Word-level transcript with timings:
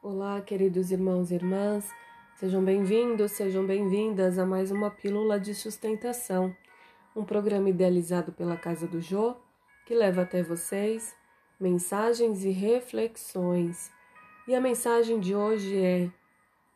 Olá, 0.00 0.40
queridos 0.40 0.92
irmãos 0.92 1.32
e 1.32 1.34
irmãs, 1.34 1.90
sejam 2.36 2.64
bem-vindos, 2.64 3.32
sejam 3.32 3.66
bem-vindas 3.66 4.38
a 4.38 4.46
mais 4.46 4.70
uma 4.70 4.92
Pílula 4.92 5.40
de 5.40 5.52
Sustentação, 5.56 6.56
um 7.16 7.24
programa 7.24 7.68
idealizado 7.68 8.30
pela 8.30 8.56
Casa 8.56 8.86
do 8.86 9.00
Jô 9.00 9.34
que 9.84 9.96
leva 9.96 10.22
até 10.22 10.40
vocês 10.40 11.16
mensagens 11.58 12.44
e 12.44 12.50
reflexões. 12.50 13.90
E 14.46 14.54
a 14.54 14.60
mensagem 14.60 15.18
de 15.18 15.34
hoje 15.34 15.76
é: 15.76 16.08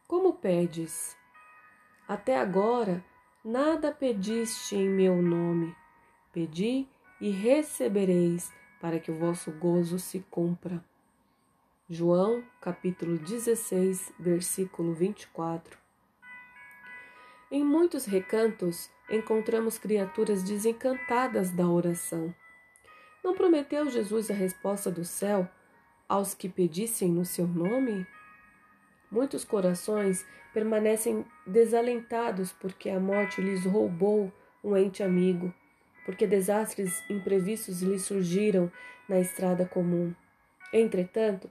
Como 0.09 0.33
pedes? 0.33 1.17
Até 2.09 2.37
agora 2.37 3.05
nada 3.45 3.93
pediste 3.93 4.75
em 4.75 4.89
meu 4.89 5.23
nome. 5.23 5.73
Pedi 6.33 6.89
e 7.21 7.31
recebereis, 7.31 8.53
para 8.81 8.99
que 8.99 9.13
o 9.13 9.17
vosso 9.17 9.53
gozo 9.53 10.01
se 10.01 10.19
cumpra. 10.29 10.85
João, 11.91 12.45
capítulo 12.61 13.19
16, 13.19 14.13
versículo 14.19 14.95
24. 14.95 15.77
Em 17.51 17.65
muitos 17.65 18.07
recantos 18.07 18.89
encontramos 19.11 19.79
criaturas 19.79 20.45
desencantadas 20.45 21.51
da 21.51 21.67
oração. 21.67 22.33
Não 23.23 23.35
prometeu 23.35 23.91
Jesus 23.91 24.31
a 24.31 24.35
resposta 24.35 24.93
do 24.93 25.05
céu 25.05 25.47
aos 26.09 26.35
que 26.35 26.49
pedissem 26.49 27.11
no 27.11 27.25
seu 27.25 27.49
nome? 27.49 28.07
Muitos 29.11 29.45
corações 29.45 30.25
permanecem 30.55 31.27
desalentados 31.45 32.53
porque 32.53 32.91
a 32.91 33.01
morte 33.01 33.41
lhes 33.41 33.67
roubou 33.67 34.33
um 34.63 34.77
ente 34.77 35.03
amigo, 35.03 35.53
porque 36.07 36.29
desastres 36.29 37.03
imprevistos 37.11 37.83
lhes 37.83 38.03
surgiram 38.03 38.71
na 39.09 39.19
estrada 39.19 39.67
comum. 39.67 40.15
Entretanto, 40.73 41.51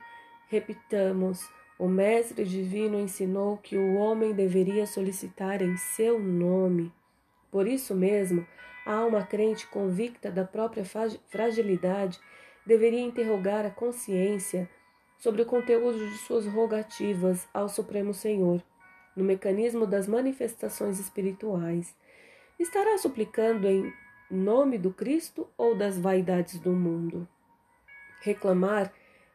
Repitamos: 0.52 1.50
o 1.80 1.88
Mestre 1.88 2.44
Divino 2.44 3.00
ensinou 3.00 3.56
que 3.56 3.78
o 3.78 3.96
homem 3.96 4.34
deveria 4.34 4.86
solicitar 4.86 5.62
em 5.62 5.78
seu 5.78 6.20
nome. 6.20 6.92
Por 7.50 7.66
isso 7.66 7.96
mesmo, 7.96 8.46
a 8.86 8.94
alma 8.94 9.26
crente 9.26 9.66
convicta 9.68 10.30
da 10.30 10.44
própria 10.44 10.84
fragilidade 11.30 12.20
deveria 12.66 13.00
interrogar 13.00 13.66
a 13.66 13.70
consciência 13.70 14.70
sobre 15.18 15.44
o 15.44 15.46
conteúdo 15.46 15.98
de 15.98 16.18
suas 16.18 16.46
rogativas 16.46 17.48
ao 17.54 17.70
Supremo 17.70 18.14
Senhor, 18.14 18.62
no 19.16 19.24
mecanismo 19.24 19.88
das 19.88 20.06
manifestações 20.06 21.00
espirituais. 21.00 21.96
Estará 22.60 22.98
suplicando 22.98 23.70
em 23.70 23.94
nome 24.30 24.78
do 24.78 24.92
Cristo 24.92 25.48
ou 25.58 25.78
das 25.78 25.98
vaidades 25.98 26.60
do 26.60 26.74
mundo? 26.74 27.26
Reclamar 28.20 28.92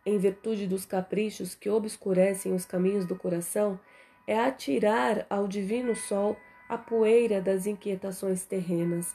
em 0.07 0.19
virtude 0.19 0.69
dos 0.69 0.87
caprichos 0.87 1.57
que 1.57 1.69
obscurecem 1.69 2.55
os 2.55 2.65
caminhos 2.65 3.05
do 3.05 3.17
coração, 3.17 3.79
é 4.25 4.39
atirar 4.39 5.27
ao 5.29 5.49
divino 5.49 5.97
sol 5.97 6.37
a 6.69 6.79
poeira 6.79 7.41
das 7.41 7.67
inquietações 7.67 8.45
terrenas. 8.45 9.15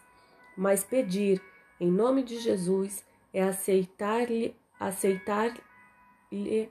Mas 0.56 0.84
pedir, 0.84 1.42
em 1.80 1.90
nome 1.90 2.24
de 2.24 2.38
Jesus, 2.40 3.06
é 3.34 3.42
aceitar-lhe, 3.42 4.54
aceitar-lhe, 4.78 6.70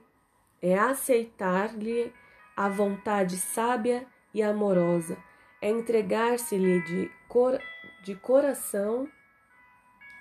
é 0.61 0.77
aceitar-lhe 0.77 2.13
a 2.55 2.69
vontade 2.69 3.37
sábia 3.37 4.05
e 4.33 4.43
amorosa, 4.43 5.17
é 5.59 5.69
entregar-se-lhe 5.69 6.81
de, 6.81 7.11
cor, 7.27 7.59
de 8.03 8.13
coração, 8.15 9.07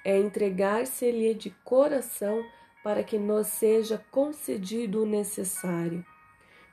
é 0.02 0.18
entregar-se-lhe 0.18 1.34
de 1.34 1.50
coração 1.62 2.42
para 2.82 3.02
que 3.04 3.18
nos 3.18 3.46
seja 3.48 4.02
concedido 4.10 5.02
o 5.02 5.06
necessário. 5.06 6.04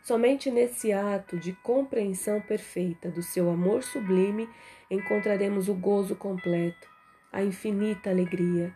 Somente 0.02 0.50
nesse 0.50 0.94
ato 0.94 1.38
de 1.38 1.52
compreensão 1.52 2.40
perfeita 2.40 3.10
do 3.10 3.22
seu 3.22 3.50
amor 3.50 3.84
sublime 3.84 4.50
encontraremos 4.90 5.68
o 5.68 5.74
gozo 5.74 6.16
completo, 6.16 6.88
a 7.32 7.44
infinita 7.44 8.10
alegria. 8.10 8.74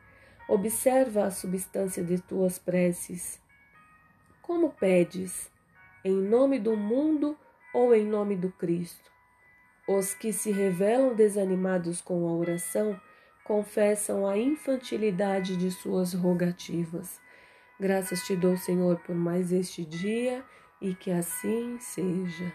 Observa 0.48 1.24
a 1.24 1.32
substância 1.32 2.04
de 2.04 2.22
tuas 2.22 2.60
preces. 2.60 3.42
Como 4.42 4.72
pedes? 4.72 5.50
Em 6.04 6.16
nome 6.16 6.60
do 6.60 6.76
mundo 6.76 7.38
ou 7.74 7.96
em 7.96 8.06
nome 8.06 8.36
do 8.36 8.52
Cristo? 8.52 9.10
Os 9.88 10.14
que 10.14 10.34
se 10.34 10.52
revelam 10.52 11.16
desanimados 11.16 12.02
com 12.02 12.28
a 12.28 12.34
oração 12.34 13.00
confessam 13.44 14.28
a 14.28 14.38
infantilidade 14.38 15.56
de 15.56 15.72
suas 15.72 16.14
rogativas. 16.14 17.20
Graças 17.82 18.22
te 18.22 18.36
dou, 18.36 18.56
Senhor, 18.56 19.00
por 19.00 19.16
mais 19.16 19.52
este 19.52 19.84
dia 19.84 20.44
e 20.80 20.94
que 20.94 21.10
assim 21.10 21.80
seja. 21.80 22.54